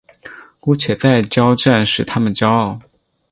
[0.59, 2.79] 姑且再交战使他们骄傲。